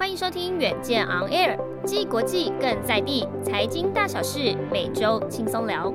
[0.00, 5.92] 欢迎收听《远见 On Air》，既国际更在地，财经大小事每周轻松聊。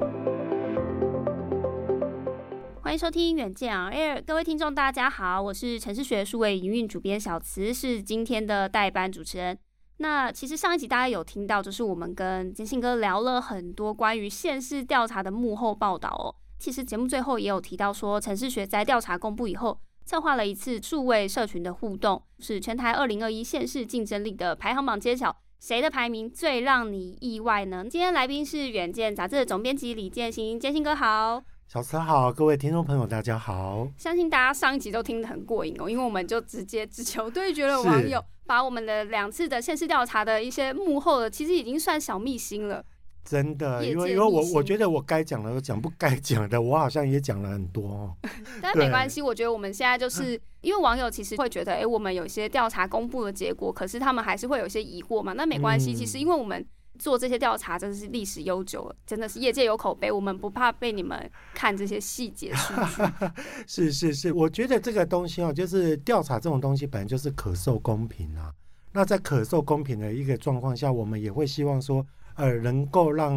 [2.84, 9.58] 欢迎收听《远见 On Air》，各位听众大家好，我是城市学数位营运主编小慈，是今天的代班主持人。
[9.98, 16.30] 那其实上一集大家有听到，就是我们跟金信哥聊了很多关于县市调查的幕后报道哦。
[16.60, 27.84] 其实节目最后也有提到说，城市学在调查公布以后，策划了一次数位社群的互动，是全台二零二一县市竞争力的排行榜揭晓，谁的排名最让你意外呢？
[27.90, 33.88] 今天来宾是远见杂志的总编辑李建新，建新哥好，小慈好，各位听众朋友大家好。
[33.98, 42.86] 相信大家上一集都听得很过瘾哦，因为我们就直接只求对决了网友，把我们的两次的县市调查的一些幕后的，其实已经算小秘辛了。
[43.26, 48.16] 真的，因为因为我我觉得我该讲的都讲，不该讲的我好像也讲了很多哦。
[48.62, 55.34] 但没关系，我觉得我们现在就是因为网友其实会觉得，哎，我们有一些调查公布的结果，可是他们还是会有一些疑惑嘛。
[55.34, 56.64] 那没关系，其实因为我们
[57.00, 63.26] 做这些调查真的是历史悠久了，真的是业界有口碑，我们不怕被你们看这些细节数据。
[63.66, 68.54] 是是是，我觉得这个东西哦，就是调查这种东西本来就是可受公平啊。
[68.94, 72.06] 那在可受公平的一个状况下，我们也会希望说。
[72.36, 73.34] 呃，能够让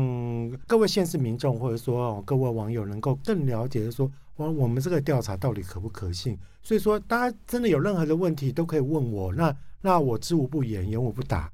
[0.67, 6.37] 各位县市民众或者说、各位网友能够更了解说，我我们这个调查到底可不可信？
[6.63, 11.51] 所以说，大家真的有任何的问题都可以问我，那那我知无不言，言无不答。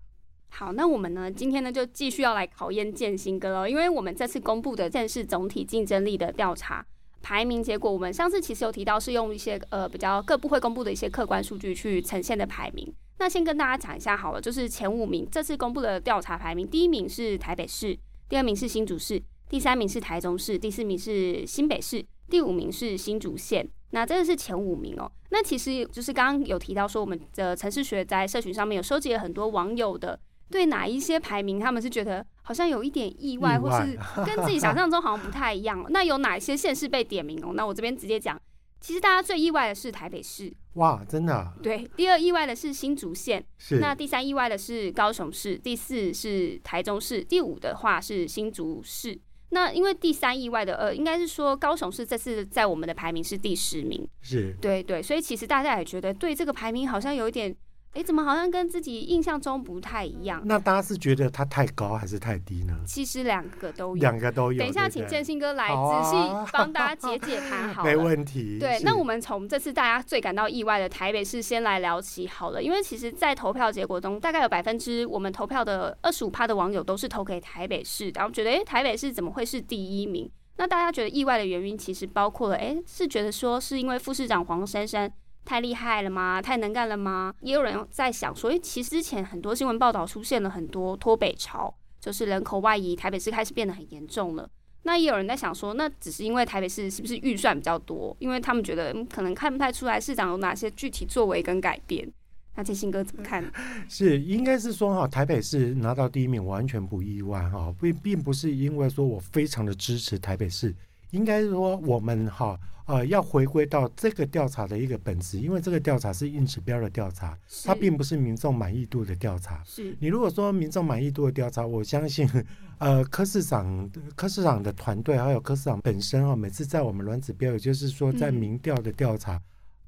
[0.48, 6.84] 好，那我们呢，今天呢就继续要来考验建兴哥了，因为我们这次公布的县市总体竞争力的调查
[7.20, 12.90] 排名结果，我们上次其实有提到是用一些呃比较各部会公布的一些客观数据去呈现的排名。
[13.18, 17.96] 那先跟大家讲一下好了，就是前五名这次公布的调查排名，第一名是台北市，
[18.28, 23.66] 第二名是新竹市，第三名是台中市，第四名是新北市，第五名是新竹县。
[23.90, 25.10] 那这个是前五名哦。
[25.30, 30.18] 那其实就是刚刚有提到说，我们的城市学在社群上面有收集了很多网友的
[30.50, 35.86] 对哪一些排名，他们是觉得好像有一点意外，意外或是跟自己想象中好像不太一样。
[35.90, 37.52] 那有哪一些县市被点名哦？
[37.54, 38.36] 那我这边直接讲。
[38.84, 41.54] 其实大家最意外的是台北市，哇，真的啊？
[41.62, 43.78] 对，第二意外的是新竹县，是。
[43.78, 49.18] 那第三意外的是高雄市，第四是台中市，第五的话是新竹市。
[49.48, 57.56] 那因为第三意外的，呃，应该是说高雄市这次在我们的排名是第十名，是对对，所以其实大家也觉得对这个排名好像有一点。
[57.94, 60.42] 哎，怎么好像跟自己印象中不太一样？
[60.44, 62.76] 那大家是觉得它太高还是太低呢？
[62.84, 64.58] 其实两个都有，两个都有。
[64.58, 66.16] 等一下，请建兴哥来仔细
[66.52, 67.88] 帮大家解解盘，好了。
[67.88, 68.58] 没问题。
[68.58, 80.28] 对，那我们从这次大家最感到意外的台北市先来聊起好了，因为其实，在投票结果中，大概有百分之我们投票的二十五趴的网友都是投给台北市，然后觉得，哎，台北市怎么会是第一名？
[80.56, 85.12] 那大家觉得意外的原因，其实包括了，哎，是觉得说是因为副市长黄珊珊。
[85.44, 86.40] 太厉害了吗？
[86.40, 87.34] 太能干了吗？
[87.40, 94.48] 也有人在想说，诶，其实之前很多新闻报道出现了很多脱北潮，就是人口外移，台北市开始变得很严重了。
[94.86, 98.14] 那也有人在想说，那只是因为台北市是不是预算比较多？
[98.18, 102.10] 因为他们觉得可能看不太出来市长有哪些具体作为跟改变。
[102.56, 103.44] 那建兴哥怎么看？
[103.88, 110.74] 是应该是说哈，台北市拿到第一名完全不意外哈，并并不是因为说我非常的支持台北市，
[111.14, 112.58] 应该是说我们哈。
[112.86, 119.62] 呃，要回归到这个调查的一个本质，因为这个调查是硬指标的调查，它并不是民众满意度的调查。
[119.64, 122.28] 是你如果说民众满意度的调查，我相信，
[122.76, 129.40] 呃，柯市长、柯市长的团队还有柯市长本身啊，每次在我们软指标，也就是说在民调的调查，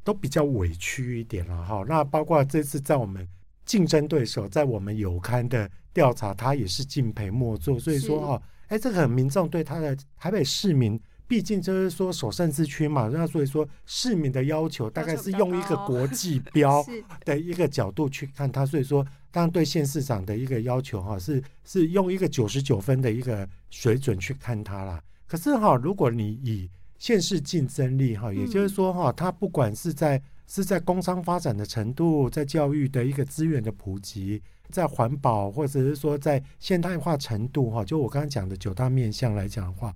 [0.02, 1.84] 都比较委屈一点了哈。
[1.86, 3.28] 那包括这次在我们
[3.66, 7.78] 竞争对手，在我们有刊的调查，他也是敬陪末座。
[7.78, 10.98] 所以说哈，哎，这个民众对他的台北市民。
[11.28, 16.84] 毕竟就是说首善之区嘛，那所以说市民的要求大概是用一个国际标
[17.24, 25.02] 的一个角度去看它，所以说当然对县市长的一个要求哈，是是用一个九十九分的一个水准去看它啦。
[25.26, 34.40] 可是哈，如果你以县市竞争力哈，也就是说哈，它不管是在是在工商发展的程度，在教育的一个资源的普及，
[34.70, 39.92] 在环保或者是说在现代化程度哈，就我刚刚讲的九大面向来讲的话。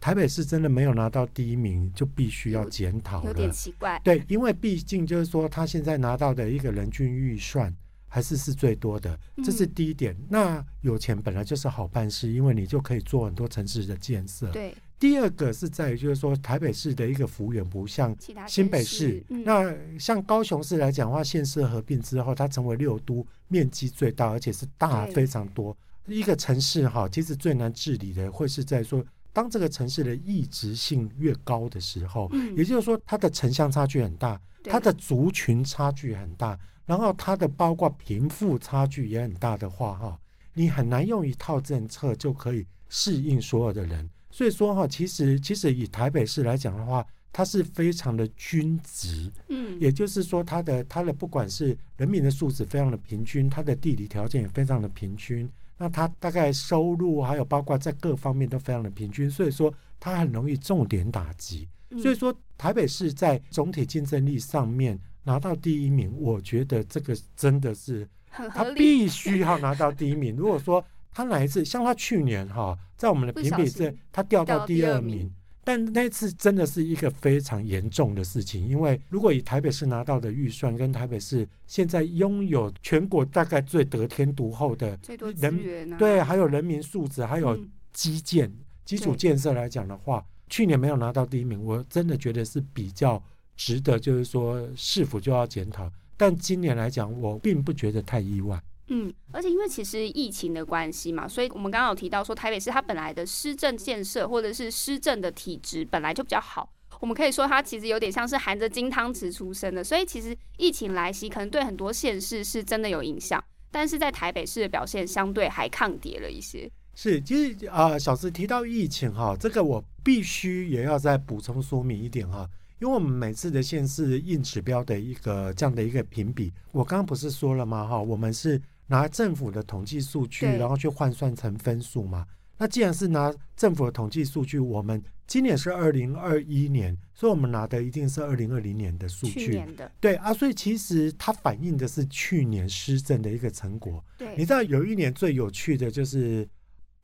[0.00, 3.26] 台北市真的没有拿到第一名，就必须要检讨了。
[3.26, 4.00] 有点奇怪。
[4.04, 7.74] 对，因为毕竟就是说，他现在拿到的一个人均预算
[8.06, 10.14] 还是是最多的，这是第一点。
[10.14, 14.50] 嗯、那有钱本来就是好办事，因为你就可以做很多城市的建设。
[14.52, 14.72] 对。
[15.00, 18.16] 第二个是在于就是说，台北市的一个幅员不像
[18.46, 19.22] 新北市。
[19.28, 25.76] 嗯、那像高雄市来讲的话，县市合并之后，它成为六都，面积最大，而且是大非常多。
[26.06, 29.04] 一个城市哈，其实最难治理的会是在说。
[29.38, 40.20] 当这个城市的异质性越高的时候，嗯，也就是说它的城乡差距很大，它的族群差距很大，然后它的包括贫富差距也很大的话，哈，
[40.54, 44.10] 你很难用一套政策就可以适应所有的人。
[44.28, 61.68] 所以说哈，其实其实以台北市来讲的话，它是非常的均值，嗯，也就是说它的它的不管是人民的素质非常的平均，它的地理条件也非常的平均，那他大概收入还有包括在各方面都非常的平均，所以说他很容易重点打击。
[62.02, 70.36] 所以说台北市在总体竞争力上面拿到第一名，我觉得这个真的是他必须要拿到第一名。
[70.36, 75.32] 如果说他哪一次像他去年哈，在我们的评比这他掉到第二名。
[75.68, 84.98] 但那次真的是一个非常严重的事情，因为如果以台北市拿到的预算跟台北市现在拥有全国大概最得天独厚的
[85.32, 87.54] 人，对，还有人民素质，还有
[87.92, 88.50] 基建
[88.86, 93.22] 基础建设来讲的话，去年没有拿到第一名，我真的觉得是比较
[93.54, 95.92] 值得，就是说市府就要检讨。
[96.16, 98.58] 但今年来讲，我并不觉得太意外。
[98.90, 116.70] 嗯，而且因为其实疫情的关系嘛，所以我们刚刚有提到说，台北市它本来的施政建设或者是施政的体质本来就比较好，我们可以说它其实有点像是含着金汤匙出生的，所以其实疫情来袭可能对很多县市是真的有影响，但是在台北市的表现相对还抗跌了一些。
[116.94, 122.48] 是，其实啊、呃，小时提到疫情哈，这个我必须也要再补充说明一点哈，
[122.80, 128.58] 因为我们每次的县市硬指标的一个这样的一个评比，我刚刚不是说了吗哈，我们是。
[128.88, 132.26] 拿政府的统计数据，然后去换算成分数嘛。
[132.56, 139.62] 那既然是拿政府的统计数据，我们今年是二零二一年，所以我们拿的一定是二零二零年的数据。
[140.00, 144.04] 对啊，所以其实它反映的是去年施政的一个成果。
[144.16, 146.48] 对，你知道有一年最有趣的就是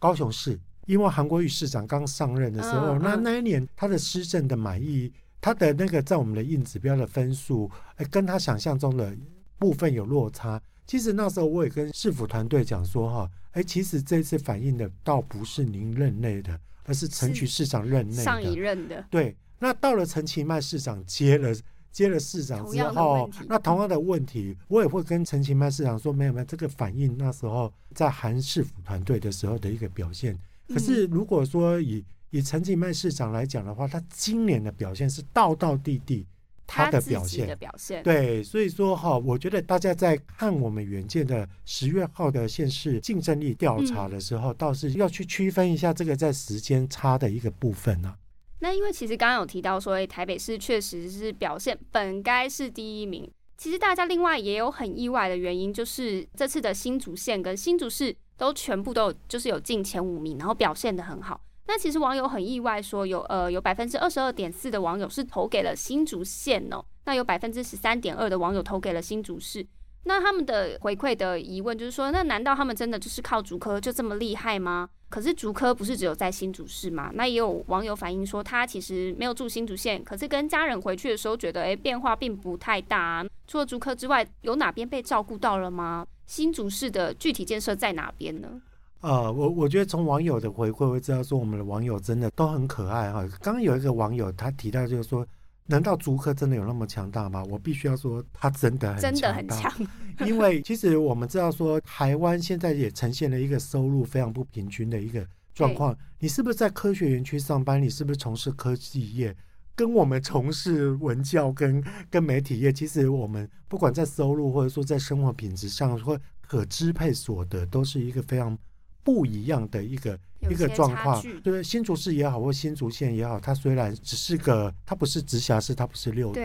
[0.00, 9.16] 高雄市，因为韩国瑜市长刚上任的时候，嗯、那那一年他的施政的满意，他的那个在我们的硬指标的分数，哎，跟他想象中的
[9.56, 10.60] 部分有落差。
[10.86, 18.22] 其实那时候我也跟市府团队讲说哈，哎，其实这次反映的倒不是您任内的，而是陈其迈市长任内的。
[18.22, 19.04] 上一任的。
[19.10, 21.54] 对，那到了陈其迈市长接了
[21.90, 30.38] 接了市长之后，那同样的问题，我也会跟陈其迈市长说，没有没有，这个反映那时候在韩市府团队的时候的一个表现。
[30.68, 36.26] 可是如果说以以陈其迈市长来讲的话，他今年的表现是道道地地。
[36.66, 48.16] 他的表现，的表现对，所以说哈，我觉得大家在看我们原件的十月号的县市竞争力调查的时候，嗯、倒是要去区分一下这个在时间差的一个部分呢、啊。
[48.60, 53.30] 那因为其实刚刚有提到说，台北市确实是表现本该是第一名。
[53.56, 61.40] 其实大家另外也有很意外的原因，就是这次的新竹县跟新竹市都全部都有就是有进前五名，然后表现得很好。
[61.66, 69.66] 那其实网友很意外，说有呃有百分之二十二点四的网友是投给了新竹县哦，那有百分之十三点二的网友投给了新竹市。
[70.06, 74.86] 那他们的回馈的疑问就是说，那难道他们真的就是靠竹科就这么厉害吗？
[75.08, 77.10] 可是竹科不是只有在新竹市吗？
[77.14, 83.24] 那也有网友反映说，他其实没有住新竹县，可是跟家人回去的时候觉得，诶，变化并不太大啊。
[83.46, 86.06] 除了竹科之外，有哪边被照顾到了吗？
[86.26, 88.60] 新竹市的具体建设在哪边呢？
[89.04, 93.22] 啊、呃，我我觉得从网友的回馈会知道说，我们的网友真的都很可爱哈。
[93.42, 95.26] 刚刚有一个网友他提到就是说，
[95.66, 97.44] 难道竹科真的有那么强大吗？
[97.50, 100.26] 我必须要说，他真的很强大，真的很强。
[100.26, 105.22] 因为其实我们知道说，台湾现在也呈现了一个收入非常不平均的一个
[105.54, 105.94] 状况。
[106.18, 107.82] 你是不是在科学园区上班？
[107.82, 109.36] 你是不是从事科技业？
[109.76, 118.56] 跟我们从事文教跟跟媒体业，其实我们不管在收入或者说在生活品质上或可支配所得，都是一个非常。
[119.04, 126.40] 不一样的一个一个状况，对，新竹市也好，或新竹县也好，它虽然只是个，它不是直辖市，它不是六都，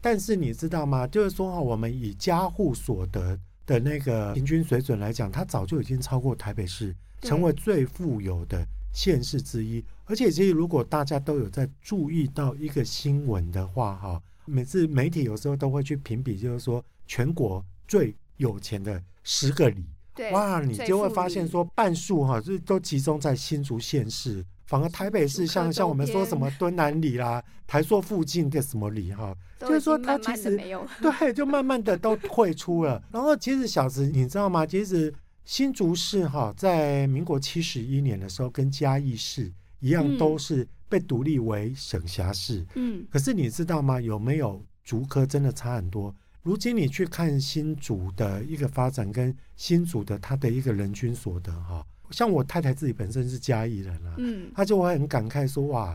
[0.00, 1.06] 但是你知道吗？
[1.06, 9.84] 就是说哈，我们以家户所得的那个平均水准来讲，它早就已经超过台北市，成为最富有的县市之一。
[10.06, 19.84] 而且，其实如果大家都有在注意到一个新闻的话，哈，每次媒体有时候都会去评比，就是说全国最有钱的十个里。
[20.32, 30.56] 哇，你就会发现说半数哈，就都集中在新竹县市，反而台北市像像我们说什么敦南里啦、台塑附近的什么里哈，就是说它其实
[31.00, 33.02] 对，就慢慢的都退出了。
[33.10, 34.66] 然后其实小子你知道吗？
[34.66, 35.12] 其实
[35.44, 42.66] 新竹市哈，在民国七十一年的时候，跟嘉义市一样，都是被独立为省辖市。
[42.74, 44.00] 嗯，可是你知道吗？
[44.00, 46.14] 有没有竹科真的差很多？
[46.48, 55.94] 如今你去看新竹的一个发展，跟新竹的它的一个人均所得哈，像我太太自己本身是嘉义人啊，嗯，她就会很感慨说哇。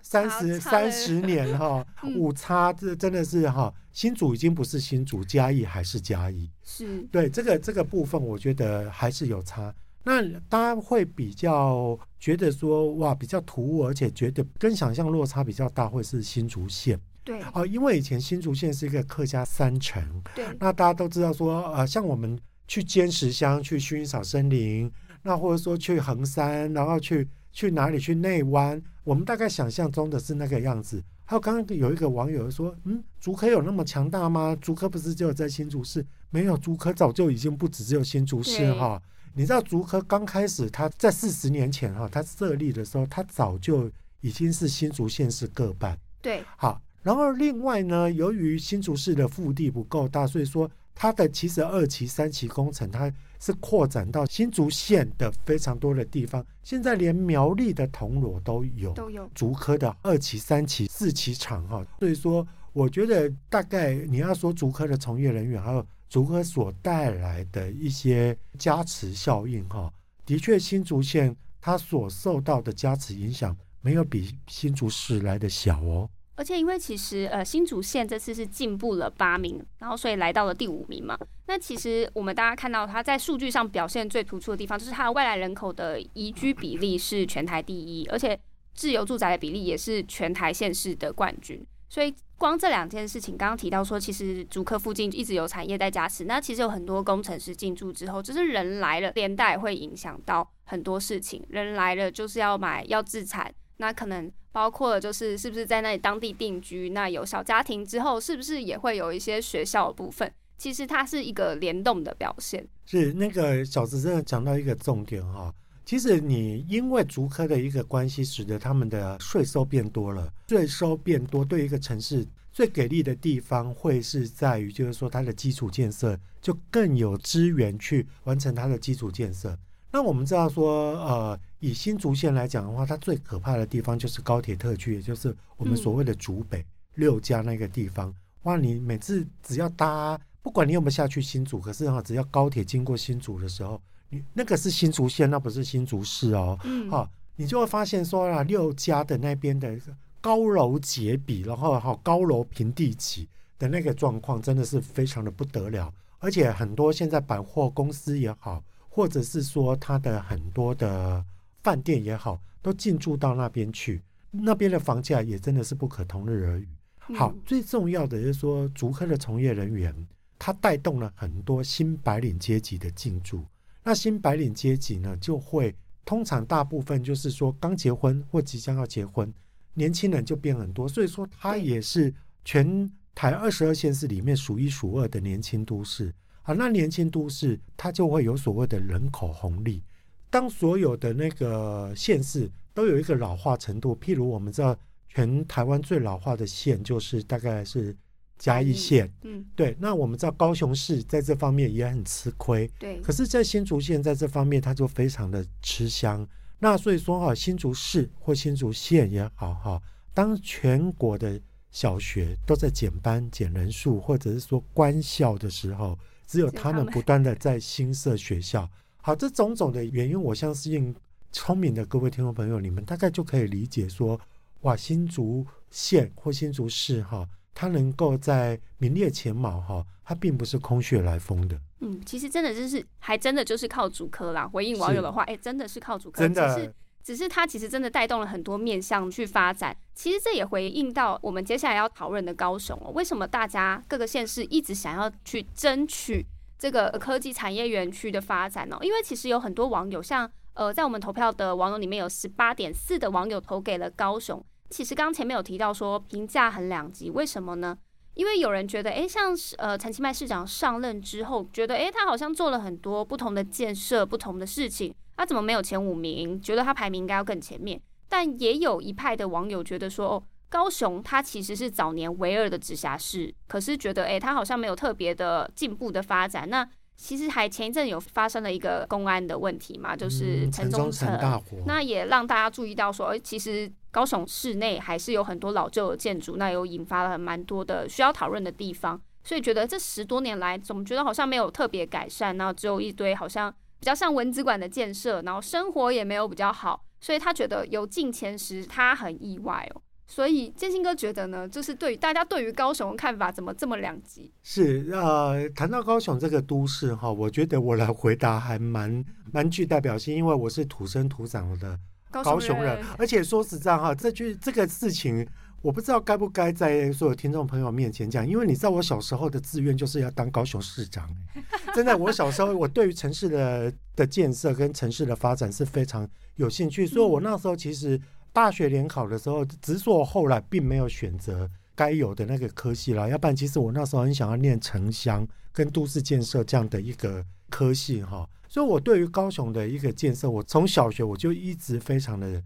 [0.00, 9.74] 三十三十年哈， 误差这真的是哈，新竹已经不是新竹，嘉义还是嘉义，是对这个这个部分，我觉得还是有差。
[10.04, 17.00] 那大家会比较觉得说哇，比较突兀，而且觉得跟想象落差比较大，会是新竹县。
[17.30, 20.02] 对哦，因为以前新竹县是一个客家三城，
[20.34, 24.90] 对，那大家都知道说呃，像我们去尖石乡去薰衣草森林，
[25.22, 27.28] 那或者说去横山，然后去。
[27.52, 27.98] 去哪里？
[27.98, 28.80] 去内湾？
[29.02, 31.02] 我们大概想象中的是那个样子。
[31.24, 34.56] 还有刚刚有一个网友说：“嗯，竹科有那么强大吗？
[34.60, 36.06] 竹科不是只有在新竹市？
[36.30, 39.02] 没有，竹科早就已经不止只有新竹市哈。
[39.34, 45.98] 你知道竹科刚开始，它在四十年前哈，它设立的时候，它早就已经是新竹县市各半。
[46.22, 46.80] 对，好。
[47.02, 53.12] 然后另外呢，由于新竹市的腹地不够大，所以说它的其实二期、三期工程它。
[53.42, 61.82] 是扩展到新竹县的非常多的地方，现在连苗栗的铜锣都有，都有竹科的二期、三期、四期厂哈。
[61.98, 69.90] 所以说，我觉得大概你要说竹科的从业人员，还有竹科所带来的一些加持效应哈，
[70.26, 76.10] 的确新竹县它所受到的加持影响，没有比新竹市来的小哦。
[76.40, 81.14] 而且因为其实呃新竹县这次是进步了八名，然后所以来到了第五名嘛。
[81.46, 88.40] 那其实我们大家看到它在数据上表现最突出的地方，就是它的外来人口的移居比例是全台第一，而且
[88.72, 91.62] 自由住宅的比例也是全台县市的冠军。
[91.90, 96.24] 所以光这两件事情，刚刚提到说，其实竹科附近一直有产业在加持。
[96.24, 101.44] 那其实有很多工程师进驻之后，就是人来了，连带会影响到很多事情。
[101.50, 104.30] 人来了就是要买要自产，那可能。
[104.52, 110.28] 包括了就是是不是在那里当地定居，那有小家庭之后，是不是也会有一些学校的部分？
[110.58, 112.66] 其实它是一个联动的表现。
[112.84, 129.56] 是那个小子真的讲到一个重点哈，其实你因为竹科的一个关系，使得他们的税收变多了，税收变多，对一个城市最给力的地方会是在于，就是说它的基础建设就更有资源去完成它的基础建设。
[129.92, 138.14] 那我们知道说，呃，以新竹县来讲的话，它最可怕的地方就是高铁特区，也就是我们所谓的竹北、嗯、六家那个地方。
[138.44, 146.58] 哇，你每次只要搭，不管你有没有下去新竹，可是哈，只要高铁经过新竹的时候，你那个是新竹县，那不是新竹市哦。
[146.64, 147.08] 嗯。
[147.36, 149.74] 你就会发现说啊，六家的那边的
[150.20, 153.26] 高楼结比，然后哈高楼平地起
[153.58, 155.92] 的那个状况，真的是非常的不得了。
[156.18, 158.62] 而且很多现在百货公司也好。
[158.90, 161.24] 或者是说，它的很多的
[161.62, 166.68] 饭店也好，都进驻到那边去，那边的房价也真的是不可同日而语。
[167.16, 169.94] 好，最重要的就是说，竹科的从业人员，
[170.38, 173.44] 他带动了很多新白领阶级的进驻。
[173.82, 179.32] 那新白领阶级呢，就会通常大部分就是说刚结婚或即将要结婚，
[179.74, 182.12] 年轻人就变很多，所以说它也是
[182.44, 186.12] 全台二十二县市里面数一数二的年轻都市。
[186.42, 189.82] 啊，那年轻都市它就会有所谓的人口红利。
[190.30, 194.78] 当所有的那个县市都有一个老化程度，譬如我们知道
[195.08, 197.94] 全台湾最老化的县就是大概是
[198.38, 199.76] 嘉义县，嗯，对。
[199.80, 203.00] 那我们知道高雄市在这方面也很吃亏，对。
[203.00, 206.26] 可是，在新竹县在这方面，它就非常的吃香。
[206.60, 209.82] 那所以说哈，新竹市或新竹县也好哈，
[210.14, 211.40] 当全国的
[211.72, 215.98] 小学都在减班、减人数，或者是说关校的时候。
[216.30, 218.70] 只有他们不断的在新设学校，
[219.02, 220.94] 好，这种种的原因，我相信
[221.32, 224.20] 聪明的各位听众朋友，你们大概就可以理解说，
[224.60, 231.60] 哇，新竹县或新竹市哈，它能够在名列前茅哈，它并不是空穴来风的。
[231.80, 234.46] 嗯，其实真的就是还真的就是靠主科啦。
[234.46, 236.72] 回应网友的话，哎，真的是靠主科，真的。
[237.02, 239.76] 只是它其实真的带动了很多面向去发展。
[239.94, 246.24] 其实这也回应到我们接下来要讨论的高雄哦，为什么大家各个县市一直想要去争取
[246.58, 248.78] 这个科技产业园区的发展呢？
[248.82, 254.42] 因为其实有很多网友，像呃，在我们投票的网友里面有十八点四的网友投给了高雄。
[254.68, 257.76] 其实刚前面有提到说评价很两极，为什么呢？
[258.14, 264.94] 因为有人觉得，哎，像是呃陈其迈市长上任之后，觉得哎他好像做了很多不同的建设、不同的事情。
[265.20, 266.40] 他怎么没有前五名？
[266.40, 267.78] 觉得他排名应该要更前面。
[268.08, 276.48] 但也有一派的网友觉得说，哦，高雄它其实是早年唯二的直辖市，可是觉得，哎，他好像没有特别的进步的发展。
[276.48, 288.98] 那其实还前一阵有发生了一个公安的问题嘛，就是城中城大火，那也让大家注意到说，哎，其实高雄市内还是有很多老旧的建筑，那有引发了蛮多的需要讨论的地方。
[289.22, 293.54] 所以觉得这十多年来，总觉得好像没有特别改善，然后只有一堆好像。
[293.80, 299.82] 比较像文资馆的建设，然后生活也没有比较好，所以他觉得有进前十，他很意外哦。
[300.06, 304.32] 所以建兴哥觉得呢，就是对于大家对于高雄的看法怎么这么两极？
[304.42, 311.78] 是呃，谈到高雄这个都市哈，我觉得我来回答还蛮蛮具代表性，因为我是土生土长的
[312.10, 315.24] 高雄人，而且说实在哈，这句这个事情，
[315.62, 321.08] 我不知道该不该在所有听众朋友面前讲，因为你知道我小时候的志愿就是要当高雄市长，
[321.74, 328.00] 真的，我小时候我对于城市的的建设跟城市的发展是非常有兴趣，所以我那时候其实。
[328.32, 338.24] 大学联考的时候，只是我后来并没有选择该有的那个科系了，要不然其实我那时候很想要念城乡跟都市建设这样的一个科系哈。
[338.48, 342.40] 所以我对于高雄的一个建设，我从小学我就一直非常的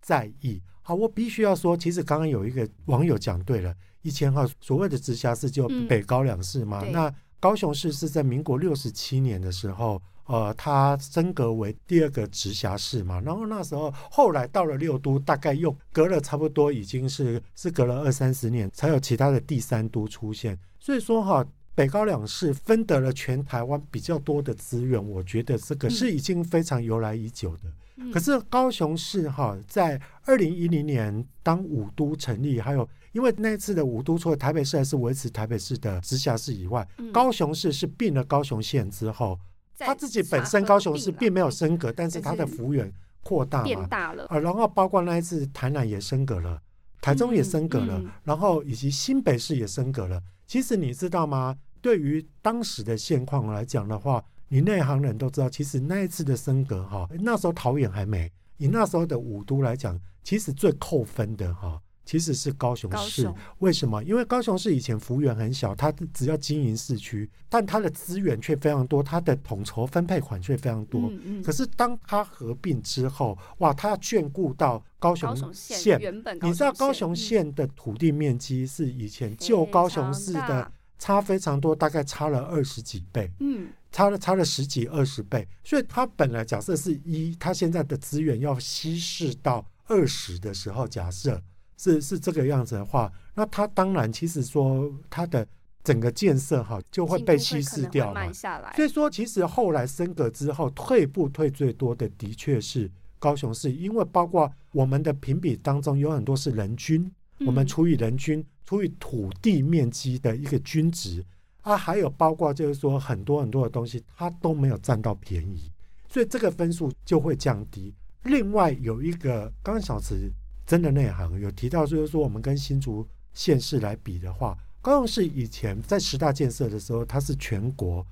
[0.00, 0.60] 在意。
[0.82, 10.00] 好，我必须要说，其实刚刚有一个网友讲对了，一千号所谓的直辖市就北高两市嘛，嗯、那高雄市是在民国六十七年的时候。
[10.28, 20.58] 呃，它升格为第二个直辖市嘛，然后那时候后来到了六都，大概又隔了差不多已经是是隔了二三十年，才有其他的第三都出现。
[20.80, 27.60] 所以说哈，北高两市分得了全台湾比较多的资源，我觉得这个是已经非常由来已久的。
[27.66, 27.72] 嗯、
[28.12, 39.38] 可是高雄市哈，在二零一零年当五都成立，还有因为那次的五都除了台北市还是维持台北市的直辖市以外，嗯、高雄市是并了高雄县之后。
[39.78, 42.90] 他自己本身高雄市并没有升格，但是他的幅员
[43.22, 44.38] 扩大嘛，变大了啊。
[44.38, 46.58] 然后包括那一次台南也升格了，
[47.02, 50.22] 台中也升格了，然后以及新北市也升格了。
[50.46, 51.56] 其实你知道吗？
[51.82, 61.80] 对于当时的现况来讲的话，你内行人都知道，其实那一次的升格哈，那时候桃园还没，以那时候的五都来讲，其实最扣分的哈。
[62.04, 64.00] 其实是高雄市，雄为什么？
[64.04, 71.10] 因为高雄市以前幅员很小，它只要经营市区，但它的资源却非常多，它的统筹分配款却非常多。
[71.10, 85.48] 嗯嗯、可是当它合并之后，哇，它要眷顾到高雄县，原本你知道高雄县的土地面积是以前旧高雄市的差非常多，大概差了二十几倍，嗯，差了差了十几二十倍。
[85.64, 91.42] 所以它本来假设是一，它现在的资源要稀释到二十的时候，假设。
[91.78, 95.46] 是是这个样子的话，那它当然其实说它的
[95.84, 98.32] 整个建设哈就会被稀释掉嘛。
[98.32, 111.22] 所以说，其实后来升格之后，退步退最多的的确是高雄市，因为包括我们的评比当中有很多是人均，我们除以人均除以土地面积的一个均值
[111.66, 115.70] 啊，还有包括就是说很多很多的东西它都没有占到便宜，
[116.08, 117.92] 所以这个分数就会降低。
[118.22, 120.30] 另外有一个刚刚小池。
[120.66, 128.04] 真的内行有提到，就是说我们跟新竹县市来比的话，高雄市以前在十大建设的时候，它是全国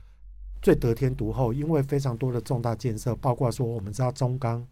[0.62, 4.64] 最得天独厚，因为非常多的重大建设，包括说我们知道中钢、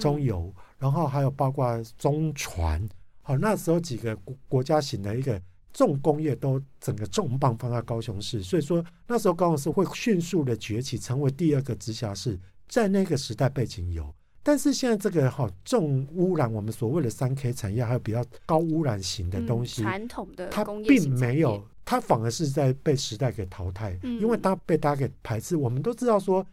[0.00, 2.88] 中油，然后还有包括中船，
[3.22, 5.40] 好，那时候几个国国家型的一个
[5.78, 12.36] 重工业都整个重磅放在高雄市，所以说那时候高雄市会迅速的崛起，成为第二个直辖市，
[12.66, 14.12] 在那个时代背景有。
[14.42, 25.54] 但是现在这个哈重污染，我们所谓的三 K 产业，还有比较高污染型的东西，传统的它并没有，它反而是在被时代给淘汰，因为它被大家给排斥。
[25.54, 26.44] 我们都知道说，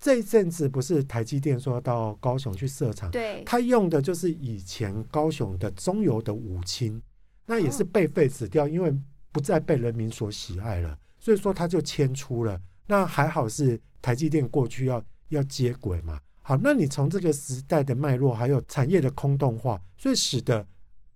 [0.00, 7.00] 这一阵子不是台积电说到高雄去设厂，对，它用的就是以前高雄的中油的五氢，
[7.46, 8.92] 那也是被废止掉，因为
[9.30, 12.60] 不再被人民所喜爱了，所以说他就迁出了。
[12.86, 16.20] 那还好是台积电过去要要接轨嘛。
[16.42, 20.66] 好，那你从这个时代的脉络，还有产业的空洞化，所以使得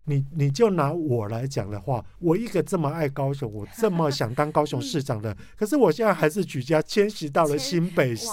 [0.05, 8.29] 你，你就拿我来讲的话，我一个这么爱高雄，我这么想当高雄市长的，可是我现在还是举家迁徙到了新北市，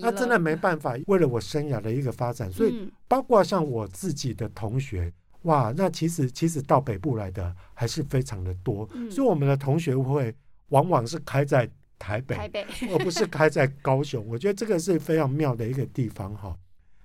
[0.00, 10.34] 那真的没办法，为了我生涯的一个发展，所以包括像我自己的同学，哇，那其实其实到北部来的还是非常的多，所以我们的同学会
[10.68, 11.70] 往往是开在。
[12.04, 16.58] 台北，台 北而不是开在高雄，我觉得这个是非常妙的一个地方哈。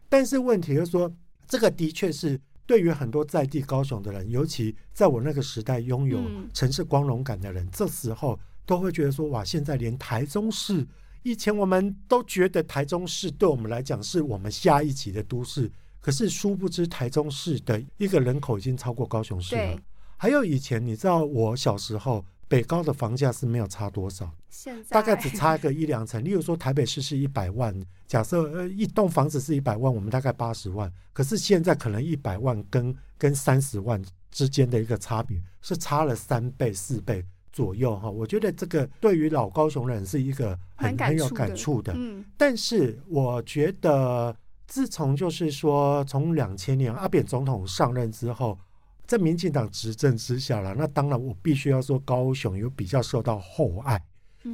[0.09, 1.13] 但是问题就是说，
[1.47, 6.19] 这个的确是对于很多在地高雄的人，尤其在我那个时代拥有
[6.51, 10.83] 城市光荣感的人，嗯、这时候都会觉得说，哇，现在连台中市，
[11.21, 15.71] 以前我们都觉得台中市对我们来讲是我们下一级的都市，
[16.07, 19.77] 可是殊不知台中市的一个人口已经超过高雄市了。
[20.15, 22.23] 还有以前，你知道我小时候。
[22.49, 26.23] 北高的房价是没有差多少，现在大概只差个一两成。
[26.23, 37.21] 例如说台北市是一百万，假设呃一栋房子是一百万，我们大概八十万，可是现在可能一百万跟跟三十万之间的一个差别是差了三倍四倍。
[37.51, 41.91] 左右哈，我觉得这个对于老高雄人是一个很很有感触的。
[41.97, 44.33] 嗯，但是我觉得
[44.67, 48.59] 自从就是说从两千年阿扁总统上任之后，
[49.05, 54.01] 在民进党执政之下了，那当然我必须要说高雄有比较受到厚爱。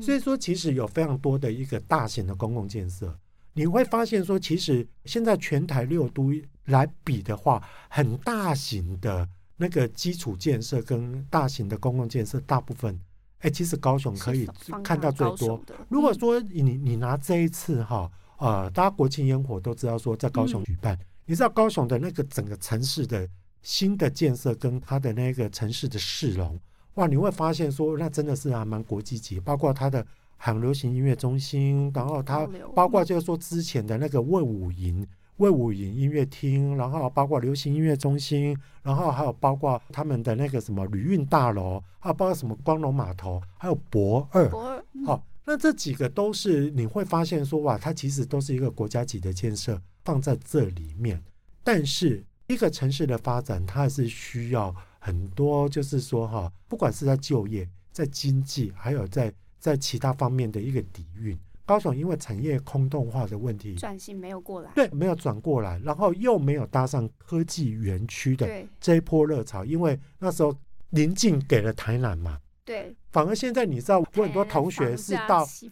[0.01, 3.15] 所以说，其实有非常多的一个大型的公共建设，
[3.53, 6.31] 你会发现说，其实现在全台六都
[6.65, 9.27] 来比的话，很大型的。
[9.55, 12.99] 那个基础建设跟大型的公共建设，大部分，
[13.39, 14.49] 哎，其实高雄可以
[14.83, 15.61] 看到最多。
[15.87, 18.11] 如果说你你拿这一次哈，
[18.43, 23.27] 呃，大家国庆烟火都知道说在高雄举办，你知道高雄的那个整个城市的
[23.61, 26.59] 新的建设跟它的那个城市的市容，
[26.95, 35.07] 哇，你会发现说那真的是还蛮国际级，包括它的海洋流行音乐中心，然后它包括就是说之前的那个魏武营。
[35.37, 44.47] 魏武营音乐厅，然后包括流行音乐中心，然后还有包括他们的那个什么旅运大楼，还有包括什么光荣码头，还有博二。
[44.51, 44.59] 好、
[44.93, 51.21] 嗯哦，那这几个都是你会发现说哇，它其实都是一个国家级的建设放在这里面。
[51.63, 61.37] 但是一个城市的发展，它还是需要很多，就是说哈，不管是在就业、在经济，还有在在其他方面的一个底蕴。
[61.65, 68.49] 高雄因为产业空洞化的问题，转型没有过来，对，没有转过来，然后又没有搭上科技园区的
[68.81, 70.53] 这一波热潮，因为那时候
[70.89, 75.69] 临近给了台南嘛，对，反而现在你知道，我很多同学是到，是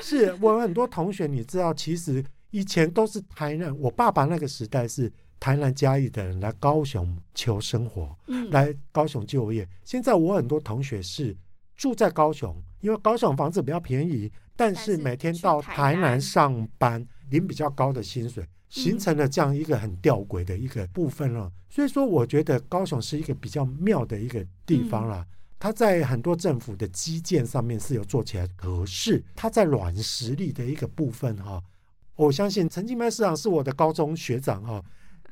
[0.00, 11.36] 是，我很多同学你知道，其实以前都是台南，我爸爸那个时代是台南嘉义的人来高雄求生活，嗯，来高雄就业，现在我很多同学是
[11.76, 14.30] 住在高雄，因为高雄房子比较便宜。
[14.56, 21.50] 但是每天到台南上班，领比较高的薪水，形成了这样一个很吊诡的一个部分了。
[21.68, 25.26] 所以说，我觉得高雄是一个比较妙的一个地方啦。
[25.58, 31.62] 它在很多政府的基建上面是有做起来，可是它在软实力的一个部分哈，
[32.16, 34.82] 我相信陈金麦市长是我的高中学长哈，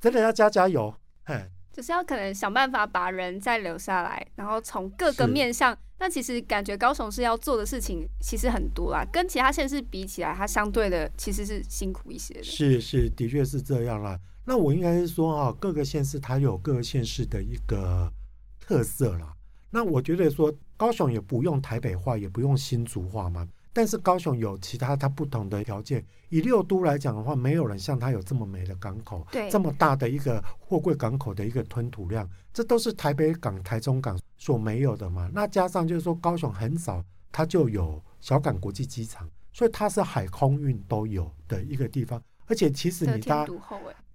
[0.00, 1.50] 真的要加加油，哎。
[1.72, 5.74] 就是要可能想办法把人再留下来，然后从各个面向。
[5.98, 12.42] 那其实感觉高雄市要做的事情其实很多啦，跟其他县市比起来，它相对的其实是辛苦一些的。
[12.42, 14.20] 是是，的确是这样啦。
[14.44, 18.12] 那我应该是说啊，各个县市它有各个县市的一个
[18.61, 19.32] 特色啦。
[19.72, 23.48] 那我觉得说高雄也不用台北话，也不用新竹话嘛。
[23.72, 35.30] 但是高雄有其他它不同的条件，以六都来讲的话，没有人像它有这么美的港口，对，这么大的一个货柜港口的一个吞吐量，这都是台北港、台中港所没有的嘛。
[35.32, 42.22] 那加上就是说高雄很早它就有小港国际机场，所以它是海空运都有的一个地方。
[42.44, 43.52] 而且其实你大家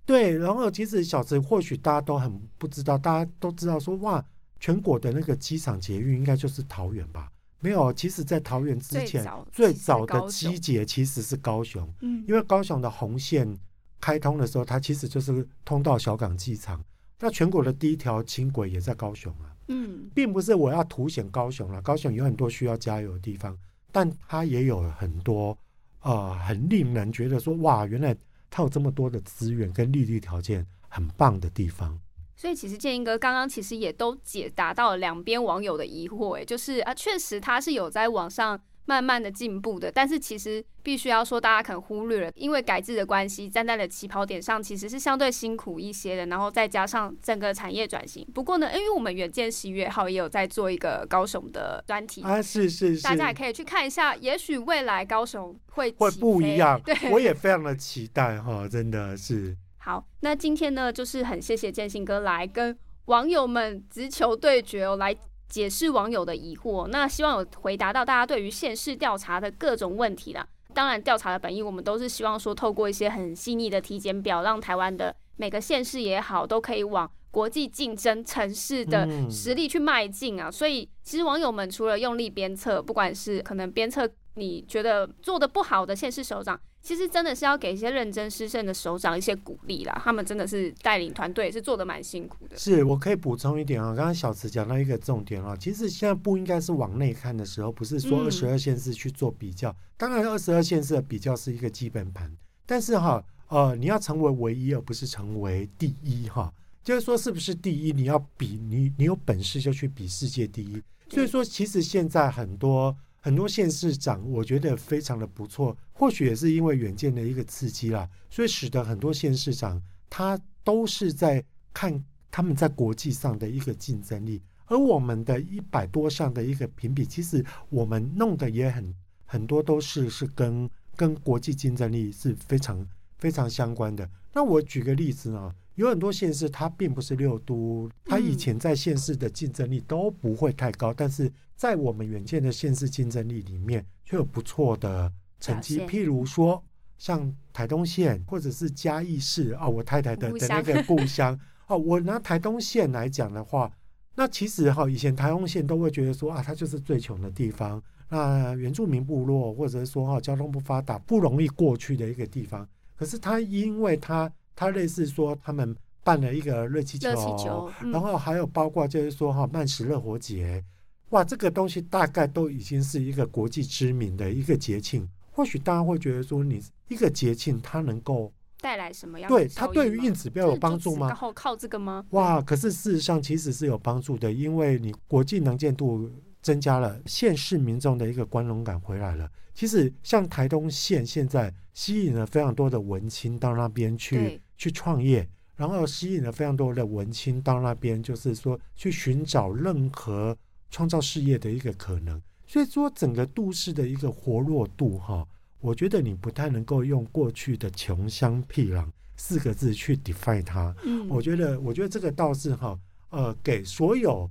[0.05, 4.23] 对，然后其实小时或许大家都很不知道，大家都知道说哇，
[4.59, 7.31] 全国的那个机场捷运应该就是桃园吧。
[7.59, 11.91] 没有，其实，在桃园之前，最早的机捷其实是高雄。
[12.01, 13.51] 嗯，因为高雄的红线
[13.99, 16.83] 开通的时候，它其实就是通到小港机场。
[17.19, 19.49] 那全国的第一条轻轨也在高雄啊。
[19.69, 23.57] 嗯，并不是我要凸显高雄了，高雄有很多需要加油的地方，
[23.91, 25.57] 但它也有很多
[26.01, 28.15] 呃，很令人觉得说哇，原来
[28.51, 31.99] 它有这么多的资源跟利率条件很棒的地方。
[32.37, 48.23] 所以其实建英哥刚刚其实也都解答到了两边网友的疑惑，哎，就是啊，确实他是有在网上慢慢的进步的，但是其实必须要说，大家可能忽略了，因为改制的关系，站在了起跑点上其实是相对辛苦一些的，然后再加上整个产业转型。
[48.35, 59.57] 不过呢，因为我们远见十一月号也有在做一个高雄的专题啊，是是是，大家也可以去看一下，也许未来高雄会会不一样，对，我也非常的期待哈，真的是。
[59.87, 65.15] 好，那今天呢，就是很谢谢建信哥来跟网友们直球对决哦，来
[65.47, 66.87] 解释网友的疑惑。
[66.87, 70.45] 那希望有回答到大家对于县市调查的各种问题啦。
[70.73, 80.51] 当然，调查的本意我们都是希望说，透过一些很细腻的体检表，让台湾的每个县市也好，都可以往国际竞争城市的实力去迈进啊。
[80.51, 86.59] 所以，其实网友们除了用力鞭策，不管是可能鞭策你觉得做的不好的县市首长。
[86.81, 92.57] 其实真的是要给一些认真施政的首长一些鼓励啦，他们真的是带领团队是做的蛮辛苦的。
[92.57, 102.31] 是我可以补充一点啊，刚刚小慈讲到一个重点啊，其实现在不应该是往内看的时候，不是说二十二县市去做比较，嗯、当然二十二县市的比较是一个基本盘，
[102.65, 112.95] 但是哈呃你要成为唯一而不是成为第一哈，就是说是不是第一你要比你你有本事就去比世界第一，所以说其实现在很多。
[113.27, 132.87] 很多县市长，我觉得非常的不错，或许也是因为远见的一个刺激啦，所以使得很多县市长他都是在看他们在国际上的一个竞争力，而我们的一百多项的一个评比，其实我们弄的也很很多都是是跟跟国际竞争力是非常
[133.17, 134.09] 非常相关的。
[134.31, 145.79] 那我举个例子啊，有很多县市它并不是六都，它以前在县市的竞争力都不会太高，但是在我们远见的县市竞争力里面却有不错的成绩。
[145.81, 146.63] 譬如说
[146.97, 153.71] 像台东县或者是嘉义市啊，我太太的的那个故乡 哦，我拿台东县来讲的话，
[154.15, 162.67] 那其实哈以前台东县都会觉得说啊，它就是最穷的地方，那原住民部落或者是说哈交通不发达，不容易过去的一个地方。
[162.95, 170.63] 可是它，因为他他类似说，他们办了一个热气球，气球嗯、然后还有包括就是说哈曼食热活节，
[171.11, 175.07] 哇，这个东西大概都已经是一个国际知名的一个节庆。
[175.31, 179.29] 或许大家会觉得说，你一个节庆它能够带来什么样？
[179.29, 181.07] 对它对于硬指标有帮助吗？
[181.07, 182.03] 然后靠这个吗？
[182.09, 186.09] 哇，可是事实上其实是有帮助的，因为你国际能见度
[186.47, 189.29] 增加了，县市民众的一个光荣感回来了。
[189.53, 191.53] 其实像台东县现在。
[191.77, 200.35] 吸引了非常多的文青到那边去去创业，然后吸引了非常多的文青到那边，就是说去寻找任何
[200.71, 202.19] 创造事业的一个可能。
[202.47, 205.23] 所以说，整个都市的一个活络度，哈，
[205.59, 208.83] 我觉得你不太能够用过去的穷乡僻壤
[209.15, 210.75] 四个字去 define 它。
[210.83, 212.75] 嗯，我觉得，我觉得这个倒是哈，
[213.11, 214.27] 呃，给所有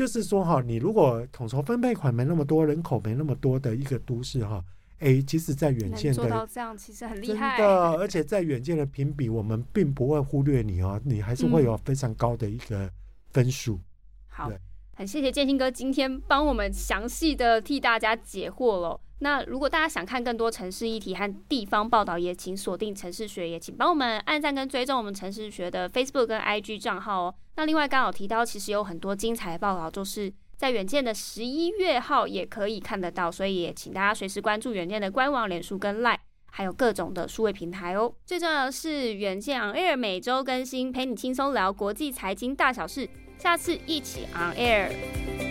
[0.00, 4.64] 就是说哈，你如果统筹分配款没那么多，人口没那么多的一个都市哈。
[4.98, 7.58] 哎，其实，在远见的，做到这样其实很厉害。
[7.58, 12.90] 真的， 而且在远见的评比，我们并不会忽略你哦，你还是会有非常高的一个
[13.30, 13.74] 分数。
[13.74, 13.80] 嗯、
[14.28, 14.52] 好，
[14.94, 18.98] 很谢谢建新哥今天帮我们详细的替大家解惑了。
[19.20, 27.34] 那如果大家想看更多城市议题和地方报道，也请锁定城市学，也请帮我们按赞跟追踪我们城市学的 Facebook 跟 IG 账号哦。
[27.56, 30.32] 那另外刚好提到，其实有很多精彩的报道，就是。
[30.60, 36.18] 在远见的十一月号也可以看得到，所以也请大家随时关注远见的官网、脸书跟 Line，
[36.50, 38.12] 还有各种的数位平台哦。
[38.26, 43.08] 最重要的是，远见 On Air 每周更新，陪你轻松聊国际财经大小事。
[43.38, 45.49] 下次一起 On Air。